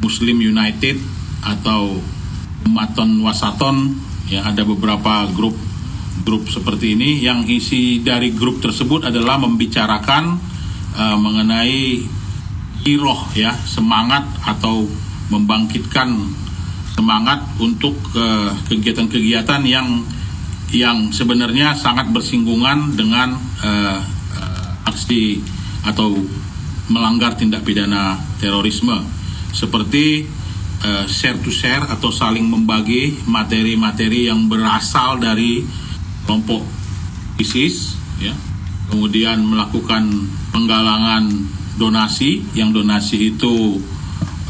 Muslim 0.00 0.40
United 0.40 1.00
atau 1.42 2.00
Umaton 2.68 3.20
Wasaton 3.24 3.96
ya. 4.30 4.46
Ada 4.46 4.62
beberapa 4.62 5.26
grup 5.32 5.56
grup 6.22 6.46
seperti 6.46 6.94
ini 6.94 7.24
yang 7.24 7.42
isi 7.48 8.04
dari 8.04 8.30
grup 8.30 8.62
tersebut 8.62 9.08
adalah 9.08 9.40
membicarakan 9.42 10.38
uh, 10.94 11.16
mengenai 11.18 12.04
giroh 12.82 13.30
ya 13.34 13.54
semangat 13.66 14.26
atau 14.42 14.86
membangkitkan 15.30 16.12
semangat 16.92 17.40
untuk 17.56 17.96
kegiatan-kegiatan 18.68 19.62
uh, 19.64 19.70
yang 19.70 19.88
yang 20.72 21.12
sebenarnya 21.12 21.76
sangat 21.76 22.08
bersinggungan 22.10 22.96
dengan 22.96 23.36
uh, 23.60 24.00
aksi 24.88 25.44
atau 25.84 26.16
melanggar 26.88 27.36
tindak 27.36 27.62
pidana 27.62 28.16
terorisme. 28.40 29.04
Seperti 29.52 30.24
uh, 30.82 31.04
share 31.04 31.38
to 31.44 31.52
share 31.52 31.84
atau 31.86 32.08
saling 32.08 32.48
membagi 32.48 33.20
materi-materi 33.28 34.32
yang 34.32 34.48
berasal 34.48 35.20
dari 35.20 35.62
kelompok 36.24 36.64
ISIS 37.36 37.96
ya. 38.18 38.32
Kemudian 38.88 39.44
melakukan 39.44 40.08
penggalangan 40.52 41.28
donasi. 41.80 42.44
Yang 42.52 42.82
donasi 42.82 43.16
itu 43.36 43.80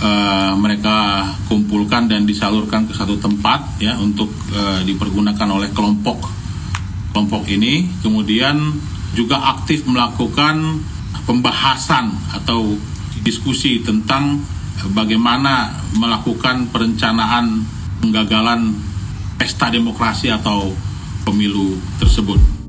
uh, 0.03 0.53
mereka 0.59 1.31
kumpulkan 1.47 2.11
dan 2.11 2.27
disalurkan 2.27 2.91
ke 2.91 2.93
satu 2.93 3.17
tempat 3.23 3.79
ya 3.79 3.97
untuk 4.03 4.29
uh, 4.53 4.83
dipergunakan 4.83 5.49
oleh 5.49 5.71
kelompok 5.71 6.19
kelompok 7.15 7.47
ini 7.49 7.87
kemudian 8.03 8.59
juga 9.13 9.39
aktif 9.57 9.85
melakukan 9.85 10.83
pembahasan 11.29 12.11
atau 12.33 12.75
diskusi 13.23 13.85
tentang 13.85 14.41
bagaimana 14.91 15.71
melakukan 15.95 16.73
perencanaan 16.73 17.63
penggagalan 18.03 18.75
pesta 19.39 19.71
demokrasi 19.71 20.33
atau 20.33 20.75
pemilu 21.23 21.79
tersebut. 22.03 22.62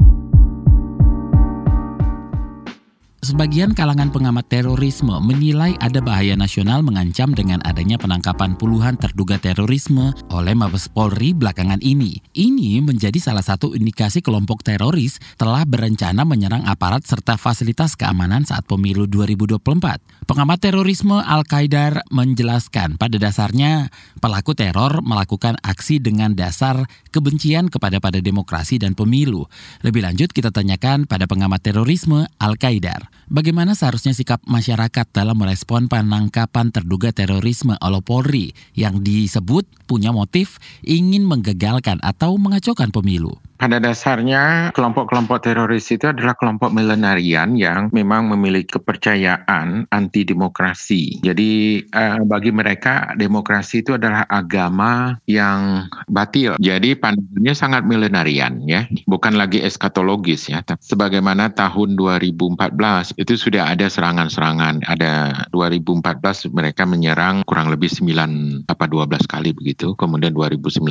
Sebagian 3.24 3.72
kalangan 3.72 4.12
pengamat 4.12 4.52
terorisme 4.52 5.16
menilai 5.24 5.80
ada 5.80 6.04
bahaya 6.04 6.36
nasional 6.36 6.84
mengancam 6.84 7.32
dengan 7.32 7.64
adanya 7.64 7.96
penangkapan 7.96 8.60
puluhan 8.60 9.00
terduga 9.00 9.40
terorisme 9.40 10.12
oleh 10.28 10.52
Mabes 10.52 10.92
Polri 10.92 11.32
belakangan 11.32 11.80
ini. 11.80 12.20
Ini 12.36 12.84
menjadi 12.84 13.16
salah 13.24 13.40
satu 13.40 13.80
indikasi 13.80 14.20
kelompok 14.20 14.68
teroris 14.68 15.24
telah 15.40 15.64
berencana 15.64 16.28
menyerang 16.28 16.68
aparat 16.68 17.08
serta 17.08 17.40
fasilitas 17.40 17.96
keamanan 17.96 18.44
saat 18.44 18.68
pemilu 18.68 19.08
2024. 19.08 20.28
Pengamat 20.28 20.60
terorisme 20.60 21.16
Al-Qaidar 21.24 22.04
menjelaskan 22.12 23.00
pada 23.00 23.16
dasarnya 23.16 23.88
pelaku 24.20 24.52
teror 24.52 25.00
melakukan 25.00 25.56
aksi 25.64 26.04
dengan 26.04 26.36
dasar 26.36 26.92
kebencian 27.16 27.72
kepada 27.72 28.04
pada 28.04 28.20
demokrasi 28.20 28.84
dan 28.84 29.00
pemilu. 29.00 29.48
Lebih 29.80 30.12
lanjut 30.12 30.36
kita 30.36 30.52
tanyakan 30.52 31.08
pada 31.08 31.24
pengamat 31.24 31.64
terorisme 31.64 32.28
Al-Qaidar. 32.36 33.13
Bagaimana 33.32 33.72
seharusnya 33.72 34.12
sikap 34.12 34.44
masyarakat 34.44 35.08
dalam 35.16 35.40
merespon 35.40 35.88
penangkapan 35.88 36.76
terduga 36.76 37.16
terorisme 37.16 37.80
oleh 37.80 38.04
Polri 38.04 38.52
yang 38.76 39.00
disebut 39.00 39.64
punya 39.88 40.12
motif 40.12 40.60
ingin 40.84 41.24
menggagalkan 41.24 42.04
atau 42.04 42.36
mengacaukan 42.36 42.92
pemilu? 42.92 43.40
Pada 43.64 43.80
dasarnya 43.80 44.76
kelompok-kelompok 44.76 45.40
teroris 45.40 45.88
itu 45.88 46.04
adalah 46.04 46.36
kelompok 46.36 46.76
milenarian 46.76 47.56
yang 47.56 47.88
memang 47.96 48.28
memiliki 48.28 48.76
kepercayaan 48.76 49.88
anti 49.88 50.28
demokrasi. 50.28 51.24
Jadi 51.24 51.80
eh, 51.80 52.20
bagi 52.28 52.52
mereka 52.52 53.16
demokrasi 53.16 53.88
itu 53.88 53.96
adalah 53.96 54.28
agama 54.28 55.16
yang 55.32 55.88
batil. 56.12 56.60
Jadi 56.60 57.00
pandangannya 57.00 57.56
sangat 57.56 57.88
milenarian 57.88 58.68
ya, 58.68 58.84
bukan 59.08 59.40
lagi 59.40 59.64
eskatologis 59.64 60.52
ya. 60.52 60.60
Sebagaimana 60.84 61.56
tahun 61.56 61.96
2014 61.96 63.13
itu 63.18 63.34
sudah 63.38 63.74
ada 63.74 63.88
serangan-serangan. 63.88 64.86
Ada 64.86 65.46
2014 65.54 66.50
mereka 66.54 66.84
menyerang 66.84 67.46
kurang 67.46 67.70
lebih 67.70 67.90
9 67.90 68.68
apa 68.70 68.86
12 68.86 69.26
kali 69.30 69.54
begitu. 69.54 69.94
Kemudian 69.96 70.34
2019 70.34 70.84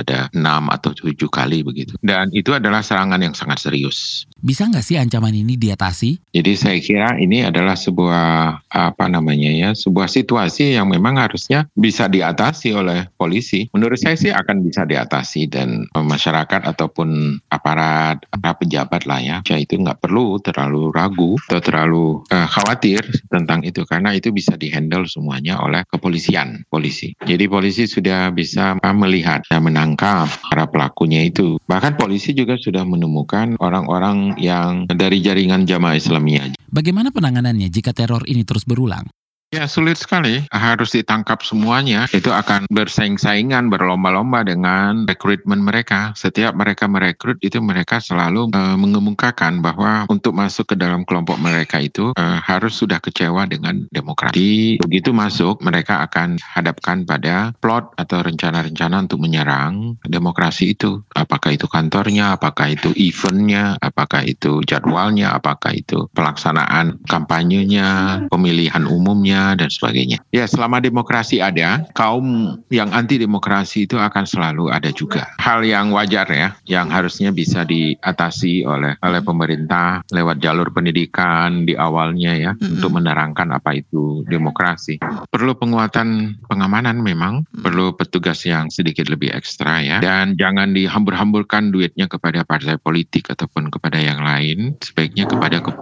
ada 0.00 0.28
6 0.32 0.40
atau 0.70 0.90
7 0.92 1.14
kali 1.28 1.64
begitu. 1.64 1.96
Dan 2.00 2.30
itu 2.32 2.52
adalah 2.52 2.84
serangan 2.84 3.20
yang 3.20 3.34
sangat 3.36 3.62
serius. 3.62 4.24
Bisa 4.40 4.68
nggak 4.68 4.84
sih 4.84 4.96
ancaman 4.96 5.36
ini 5.36 5.60
diatasi? 5.60 6.32
Jadi 6.32 6.52
saya 6.56 6.78
kira 6.80 7.20
ini 7.20 7.44
adalah 7.44 7.76
sebuah 7.76 8.26
apa 8.72 9.04
namanya 9.10 9.50
ya, 9.52 9.70
sebuah 9.76 10.08
situasi 10.08 10.76
yang 10.80 10.88
memang 10.88 11.20
harusnya 11.20 11.68
bisa 11.76 12.08
diatasi 12.08 12.72
oleh 12.72 13.08
polisi. 13.20 13.68
Menurut 13.76 14.00
saya 14.00 14.16
sih 14.16 14.32
akan 14.32 14.64
bisa 14.64 14.88
diatasi 14.88 15.50
dan 15.52 15.84
masyarakat 15.92 16.64
ataupun 16.64 17.40
aparat, 17.52 18.24
para 18.32 18.56
pejabat 18.56 19.04
lah 19.04 19.20
ya, 19.20 19.36
saya 19.44 19.60
itu 19.60 19.76
nggak 19.76 20.00
perlu 20.00 20.40
terlalu 20.40 20.88
ragu 20.90 21.36
atau 21.48 21.60
terlalu 21.70 22.26
uh, 22.34 22.50
khawatir 22.50 22.98
tentang 23.30 23.62
itu 23.62 23.86
karena 23.86 24.10
itu 24.10 24.34
bisa 24.34 24.58
dihandle 24.58 25.06
semuanya 25.06 25.62
oleh 25.62 25.86
kepolisian, 25.86 26.66
polisi. 26.66 27.14
Jadi 27.22 27.46
polisi 27.46 27.86
sudah 27.86 28.34
bisa 28.34 28.74
melihat 28.90 29.46
dan 29.46 29.62
menangkap 29.62 30.26
para 30.50 30.66
pelakunya 30.66 31.22
itu. 31.22 31.62
Bahkan 31.70 31.94
polisi 31.94 32.34
juga 32.34 32.58
sudah 32.58 32.82
menemukan 32.82 33.54
orang-orang 33.62 34.34
yang 34.42 34.90
dari 34.90 35.22
jaringan 35.22 35.62
jamaah 35.62 35.94
Islamiyah. 35.94 36.58
Bagaimana 36.66 37.14
penanganannya 37.14 37.70
jika 37.70 37.94
teror 37.94 38.26
ini 38.26 38.42
terus 38.42 38.66
berulang? 38.66 39.06
Ya 39.50 39.66
sulit 39.66 39.98
sekali, 39.98 40.46
harus 40.54 40.94
ditangkap 40.94 41.42
semuanya. 41.42 42.06
Itu 42.14 42.30
akan 42.30 42.70
bersaing-saingan, 42.70 43.66
berlomba-lomba 43.66 44.46
dengan 44.46 45.10
rekrutmen 45.10 45.58
mereka. 45.58 46.14
Setiap 46.14 46.54
mereka 46.54 46.86
merekrut 46.86 47.34
itu 47.42 47.58
mereka 47.58 47.98
selalu 47.98 48.54
uh, 48.54 48.78
mengemukakan 48.78 49.58
bahwa 49.58 50.06
untuk 50.06 50.38
masuk 50.38 50.70
ke 50.70 50.78
dalam 50.78 51.02
kelompok 51.02 51.34
mereka 51.42 51.82
itu 51.82 52.14
uh, 52.14 52.38
harus 52.46 52.78
sudah 52.78 53.02
kecewa 53.02 53.50
dengan 53.50 53.90
demokrasi. 53.90 54.78
Begitu 54.86 55.10
masuk, 55.10 55.58
mereka 55.66 56.06
akan 56.06 56.38
hadapkan 56.38 57.02
pada 57.02 57.50
plot 57.58 57.98
atau 57.98 58.22
rencana-rencana 58.22 59.10
untuk 59.10 59.18
menyerang 59.18 59.98
demokrasi 60.06 60.78
itu. 60.78 61.02
Apakah 61.18 61.58
itu 61.58 61.66
kantornya, 61.66 62.38
apakah 62.38 62.70
itu 62.70 62.94
eventnya, 62.94 63.74
apakah 63.82 64.22
itu 64.22 64.62
jadwalnya, 64.62 65.34
apakah 65.34 65.74
itu 65.74 66.06
pelaksanaan 66.14 67.02
kampanyenya, 67.10 68.22
pemilihan 68.30 68.86
umumnya, 68.86 69.39
dan 69.56 69.68
sebagainya. 69.70 70.18
Ya, 70.34 70.44
selama 70.50 70.82
demokrasi 70.82 71.38
ada, 71.38 71.86
kaum 71.94 72.58
yang 72.72 72.90
anti 72.90 73.20
demokrasi 73.20 73.86
itu 73.86 73.96
akan 73.96 74.24
selalu 74.26 74.72
ada 74.72 74.90
juga. 74.90 75.30
Hal 75.38 75.62
yang 75.62 75.94
wajar 75.94 76.26
ya, 76.30 76.56
yang 76.66 76.90
harusnya 76.90 77.30
bisa 77.30 77.62
diatasi 77.64 78.66
oleh 78.66 78.98
oleh 79.00 79.20
pemerintah 79.22 80.02
lewat 80.10 80.42
jalur 80.42 80.74
pendidikan 80.74 81.64
di 81.64 81.78
awalnya 81.78 82.32
ya 82.34 82.52
mm-hmm. 82.56 82.80
untuk 82.80 82.90
menerangkan 82.96 83.48
apa 83.54 83.78
itu 83.78 84.26
demokrasi. 84.26 84.98
Perlu 85.30 85.54
penguatan 85.54 86.40
pengamanan 86.50 86.98
memang, 86.98 87.46
mm-hmm. 87.46 87.62
perlu 87.62 87.94
petugas 87.94 88.42
yang 88.48 88.72
sedikit 88.72 89.06
lebih 89.06 89.30
ekstra 89.30 89.84
ya 89.84 89.98
dan 90.02 90.34
jangan 90.34 90.74
dihambur-hamburkan 90.74 91.70
duitnya 91.70 92.10
kepada 92.10 92.42
partai 92.42 92.80
politik 92.80 93.30
ataupun 93.30 93.70
kepada 93.70 94.02
yang 94.02 94.24
lain, 94.24 94.74
sebaiknya 94.82 95.30
kepada 95.30 95.62
ke 95.62 95.72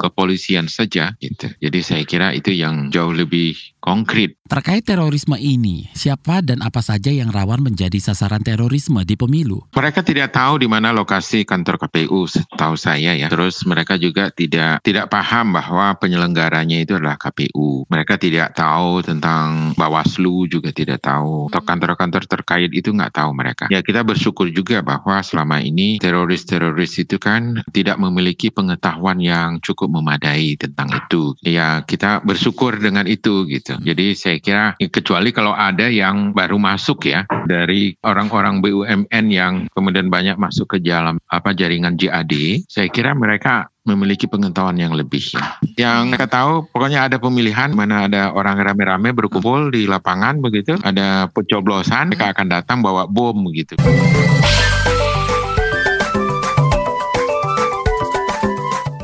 kepolisian 0.00 0.70
saja 0.70 1.12
gitu. 1.20 1.52
Jadi 1.60 1.78
saya 1.84 2.04
kira 2.08 2.32
itu 2.32 2.54
yang 2.54 2.88
jauh 2.88 3.03
lebih 3.10 3.74
konkret. 3.82 4.38
Terkait 4.48 4.80
terorisme 4.80 5.36
ini, 5.40 5.88
siapa 5.92 6.44
dan 6.44 6.64
apa 6.64 6.84
saja 6.84 7.10
yang 7.10 7.28
rawan 7.28 7.60
menjadi 7.64 8.00
sasaran 8.00 8.40
terorisme 8.40 9.00
di 9.04 9.18
pemilu? 9.18 9.66
Mereka 9.74 10.00
tidak 10.06 10.32
tahu 10.36 10.64
di 10.64 10.68
mana 10.70 10.94
lokasi 10.94 11.42
kantor 11.42 11.76
KPU, 11.88 12.28
tahu 12.54 12.74
saya 12.78 13.12
ya. 13.18 13.26
Terus 13.26 13.66
mereka 13.66 13.98
juga 13.98 14.30
tidak 14.30 14.84
tidak 14.86 15.10
paham 15.10 15.58
bahwa 15.58 15.98
penyelenggaranya 15.98 16.80
itu 16.80 16.94
adalah 16.94 17.18
KPU. 17.18 17.88
Mereka 17.90 18.16
tidak 18.22 18.54
tahu 18.54 19.02
tentang 19.02 19.74
Bawaslu 19.74 20.46
juga 20.46 20.70
tidak 20.70 21.02
tahu. 21.02 21.50
Atau 21.50 21.64
kantor-kantor 21.66 22.22
terkait 22.30 22.70
itu 22.70 22.94
nggak 22.94 23.18
tahu 23.18 23.34
mereka. 23.34 23.66
Ya 23.74 23.82
kita 23.82 24.06
bersyukur 24.06 24.48
juga 24.54 24.86
bahwa 24.86 25.18
selama 25.26 25.58
ini 25.58 25.98
teroris-teroris 25.98 27.02
itu 27.02 27.18
kan 27.18 27.66
tidak 27.74 27.98
memiliki 27.98 28.54
pengetahuan 28.54 29.18
yang 29.18 29.58
cukup 29.58 29.90
memadai 29.90 30.54
tentang 30.54 30.94
itu. 30.94 31.34
Ya 31.42 31.82
kita 31.82 32.22
bersyukur 32.22 32.78
dengan 32.78 32.93
itu 33.02 33.50
gitu. 33.50 33.74
Jadi 33.82 34.14
saya 34.14 34.38
kira 34.38 34.78
kecuali 34.78 35.34
kalau 35.34 35.50
ada 35.50 35.90
yang 35.90 36.30
baru 36.30 36.62
masuk 36.62 37.10
ya 37.10 37.26
dari 37.50 37.98
orang-orang 38.06 38.62
BUMN 38.62 39.24
yang 39.34 39.66
kemudian 39.74 40.06
banyak 40.06 40.38
masuk 40.38 40.78
ke 40.78 40.78
dalam 40.78 41.18
apa 41.26 41.50
jaringan 41.50 41.98
JAD, 41.98 42.62
saya 42.70 42.86
kira 42.86 43.18
mereka 43.18 43.74
memiliki 43.84 44.30
pengetahuan 44.30 44.78
yang 44.78 44.94
lebih 44.94 45.34
ya. 45.34 45.58
Yang 45.74 46.14
mereka 46.14 46.26
tahu 46.30 46.70
pokoknya 46.70 47.10
ada 47.10 47.18
pemilihan 47.18 47.74
mana 47.74 48.06
ada 48.06 48.30
orang 48.30 48.56
rame-rame 48.62 49.10
berkumpul 49.12 49.74
di 49.74 49.90
lapangan 49.90 50.38
begitu, 50.38 50.78
ada 50.86 51.26
pencoblosan 51.34 52.14
mereka 52.14 52.30
akan 52.30 52.46
datang 52.46 52.78
bawa 52.80 53.10
bom 53.10 53.34
begitu. 53.44 53.74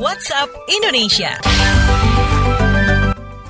WhatsApp 0.01 0.49
Indonesia. 0.69 1.37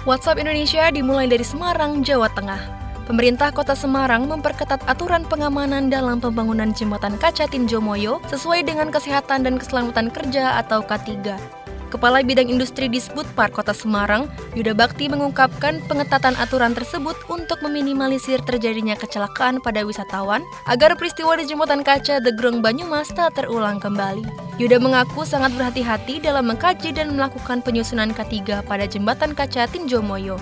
WhatsApp 0.02 0.42
Indonesia 0.42 0.90
dimulai 0.90 1.30
dari 1.30 1.46
Semarang, 1.46 2.02
Jawa 2.02 2.26
Tengah. 2.34 2.58
Pemerintah 3.06 3.54
Kota 3.54 3.78
Semarang 3.78 4.26
memperketat 4.26 4.82
aturan 4.90 5.22
pengamanan 5.30 5.94
dalam 5.94 6.18
pembangunan 6.18 6.74
jembatan 6.74 7.22
kaca 7.22 7.46
Tinjomoyo 7.46 8.18
sesuai 8.26 8.66
dengan 8.66 8.90
kesehatan 8.90 9.46
dan 9.46 9.62
keselamatan 9.62 10.10
kerja 10.10 10.58
atau 10.58 10.82
K3. 10.82 11.61
Kepala 11.92 12.24
Bidang 12.24 12.48
Industri 12.48 12.88
di 12.88 13.04
Park 13.36 13.60
Kota 13.60 13.76
Semarang, 13.76 14.32
Yuda 14.56 14.72
Bakti 14.72 15.12
mengungkapkan 15.12 15.84
pengetatan 15.92 16.40
aturan 16.40 16.72
tersebut 16.72 17.20
untuk 17.28 17.60
meminimalisir 17.60 18.40
terjadinya 18.48 18.96
kecelakaan 18.96 19.60
pada 19.60 19.84
wisatawan 19.84 20.40
agar 20.72 20.96
peristiwa 20.96 21.36
di 21.36 21.52
jembatan 21.52 21.84
kaca 21.84 22.24
The 22.24 22.32
Grong 22.32 22.64
Banyumas 22.64 23.12
tak 23.12 23.36
terulang 23.36 23.84
kembali. 23.84 24.24
Yuda 24.56 24.80
mengaku 24.80 25.28
sangat 25.28 25.52
berhati-hati 25.60 26.24
dalam 26.24 26.48
mengkaji 26.48 26.96
dan 26.96 27.12
melakukan 27.12 27.60
penyusunan 27.60 28.16
K3 28.16 28.64
pada 28.64 28.88
jembatan 28.88 29.36
kaca 29.36 29.68
Tinjomoyo. 29.68 30.40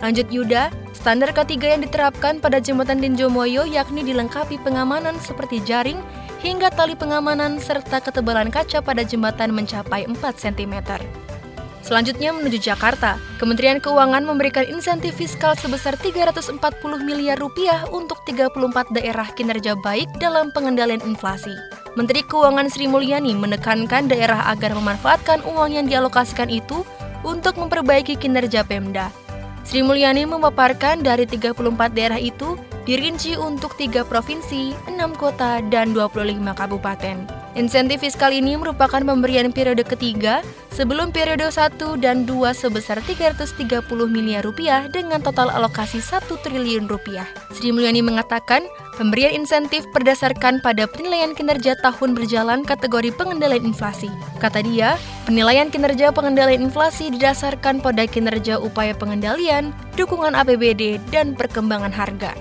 Lanjut 0.00 0.32
Yuda, 0.32 0.72
standar 0.96 1.28
K3 1.36 1.76
yang 1.76 1.82
diterapkan 1.84 2.40
pada 2.40 2.56
jembatan 2.56 3.04
Tinjomoyo 3.04 3.68
yakni 3.68 4.00
dilengkapi 4.00 4.56
pengamanan 4.64 5.20
seperti 5.20 5.60
jaring, 5.60 6.00
hingga 6.40 6.68
tali 6.72 6.98
pengamanan 6.98 7.56
serta 7.60 8.00
ketebalan 8.00 8.52
kaca 8.52 8.82
pada 8.84 9.04
jembatan 9.04 9.52
mencapai 9.52 10.04
4 10.08 10.16
cm. 10.36 10.74
Selanjutnya 11.86 12.34
menuju 12.34 12.58
Jakarta, 12.58 13.14
Kementerian 13.38 13.78
Keuangan 13.78 14.26
memberikan 14.26 14.66
insentif 14.66 15.22
fiskal 15.22 15.54
sebesar 15.54 15.94
340 15.94 16.58
miliar 17.06 17.38
rupiah 17.38 17.86
untuk 17.94 18.26
34 18.26 18.90
daerah 18.90 19.30
kinerja 19.38 19.78
baik 19.78 20.10
dalam 20.18 20.50
pengendalian 20.50 20.98
inflasi. 21.06 21.54
Menteri 21.94 22.26
Keuangan 22.26 22.66
Sri 22.66 22.90
Mulyani 22.90 23.38
menekankan 23.38 24.10
daerah 24.10 24.50
agar 24.50 24.74
memanfaatkan 24.74 25.46
uang 25.46 25.78
yang 25.78 25.86
dialokasikan 25.86 26.50
itu 26.50 26.82
untuk 27.22 27.54
memperbaiki 27.54 28.18
kinerja 28.18 28.66
Pemda. 28.66 29.14
Sri 29.62 29.86
Mulyani 29.86 30.26
memaparkan 30.26 31.06
dari 31.06 31.22
34 31.22 31.54
daerah 31.94 32.18
itu 32.18 32.58
dirinci 32.86 33.34
untuk 33.34 33.74
tiga 33.74 34.06
provinsi, 34.06 34.72
enam 34.86 35.12
kota, 35.12 35.58
dan 35.68 35.90
25 35.90 36.54
kabupaten. 36.54 37.26
Insentif 37.58 38.04
fiskal 38.04 38.36
ini 38.36 38.54
merupakan 38.54 39.00
pemberian 39.00 39.50
periode 39.50 39.82
ketiga 39.82 40.44
sebelum 40.76 41.08
periode 41.08 41.48
1 41.48 41.80
dan 41.98 42.28
2 42.28 42.52
sebesar 42.52 43.00
330 43.00 43.80
miliar 44.06 44.44
rupiah 44.44 44.86
dengan 44.92 45.24
total 45.24 45.48
alokasi 45.48 45.98
1 45.98 46.28
triliun 46.44 46.84
rupiah. 46.86 47.24
Sri 47.56 47.72
Mulyani 47.72 48.04
mengatakan, 48.04 48.68
pemberian 49.00 49.32
insentif 49.32 49.88
berdasarkan 49.96 50.60
pada 50.60 50.84
penilaian 50.84 51.32
kinerja 51.32 51.80
tahun 51.80 52.12
berjalan 52.12 52.60
kategori 52.60 53.10
pengendalian 53.16 53.72
inflasi. 53.72 54.12
Kata 54.36 54.60
dia, 54.60 55.00
penilaian 55.24 55.72
kinerja 55.72 56.12
pengendalian 56.12 56.68
inflasi 56.68 57.08
didasarkan 57.08 57.80
pada 57.80 58.04
kinerja 58.04 58.60
upaya 58.60 58.92
pengendalian, 58.92 59.72
dukungan 59.96 60.36
APBD, 60.36 61.00
dan 61.08 61.32
perkembangan 61.32 61.90
harga. 61.90 62.36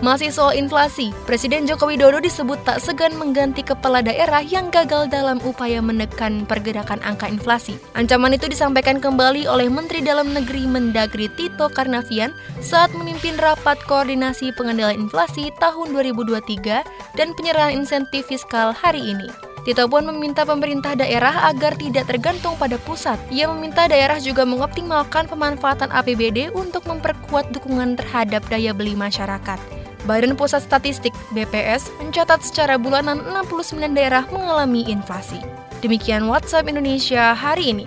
Masih 0.00 0.32
soal 0.32 0.56
inflasi, 0.56 1.12
Presiden 1.28 1.68
Joko 1.68 1.84
Widodo 1.84 2.24
disebut 2.24 2.56
tak 2.64 2.80
segan 2.80 3.12
mengganti 3.20 3.60
kepala 3.60 4.00
daerah 4.00 4.40
yang 4.40 4.72
gagal 4.72 5.12
dalam 5.12 5.36
upaya 5.44 5.84
menekan 5.84 6.48
pergerakan 6.48 7.04
angka 7.04 7.28
inflasi. 7.28 7.76
Ancaman 7.92 8.32
itu 8.32 8.48
disampaikan 8.48 8.96
kembali 8.96 9.44
oleh 9.44 9.68
Menteri 9.68 10.00
Dalam 10.00 10.32
Negeri 10.32 10.64
Mendagri 10.64 11.28
Tito 11.36 11.68
Karnavian 11.68 12.32
saat 12.64 12.88
memimpin 12.96 13.36
rapat 13.36 13.76
koordinasi 13.84 14.56
pengendalian 14.56 15.04
inflasi 15.04 15.52
tahun 15.60 15.92
2023 15.92 17.20
dan 17.20 17.36
penyerahan 17.36 17.76
insentif 17.84 18.24
fiskal 18.24 18.72
hari 18.72 19.04
ini. 19.04 19.28
Tito 19.68 19.84
pun 19.84 20.08
meminta 20.08 20.48
pemerintah 20.48 20.96
daerah 20.96 21.44
agar 21.52 21.76
tidak 21.76 22.08
tergantung 22.08 22.56
pada 22.56 22.80
pusat. 22.80 23.20
Ia 23.28 23.52
meminta 23.52 23.84
daerah 23.84 24.16
juga 24.16 24.48
mengoptimalkan 24.48 25.28
pemanfaatan 25.28 25.92
APBD 25.92 26.48
untuk 26.56 26.88
memperkuat 26.88 27.52
dukungan 27.52 28.00
terhadap 28.00 28.40
daya 28.48 28.72
beli 28.72 28.96
masyarakat. 28.96 29.79
Badan 30.04 30.36
Pusat 30.36 30.68
Statistik 30.68 31.14
BPS 31.32 31.92
mencatat 32.00 32.40
secara 32.44 32.80
bulanan 32.80 33.20
69 33.32 33.92
daerah 33.92 34.24
mengalami 34.30 34.88
inflasi. 34.88 35.40
Demikian 35.80 36.28
WhatsApp 36.28 36.68
Indonesia 36.68 37.32
hari 37.32 37.72
ini. 37.72 37.86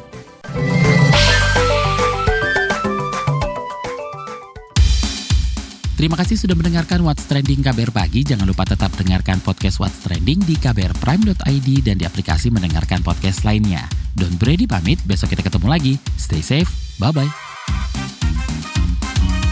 Terima 6.04 6.20
kasih 6.20 6.36
sudah 6.36 6.52
mendengarkan 6.60 7.00
What's 7.00 7.24
Trending 7.32 7.64
KBR 7.64 7.96
Pagi. 7.96 8.28
Jangan 8.28 8.44
lupa 8.44 8.68
tetap 8.68 8.92
dengarkan 9.00 9.40
podcast 9.40 9.80
What's 9.80 10.04
Trending 10.04 10.44
di 10.44 10.60
kbrprime.id 10.60 11.70
dan 11.80 11.96
di 11.96 12.04
aplikasi 12.04 12.52
mendengarkan 12.52 13.00
podcast 13.00 13.48
lainnya. 13.48 13.88
Don 14.12 14.36
Brady 14.36 14.68
pamit, 14.68 15.00
besok 15.08 15.32
kita 15.32 15.48
ketemu 15.48 15.72
lagi. 15.72 15.94
Stay 16.20 16.44
safe, 16.44 16.68
bye-bye. 17.00 18.23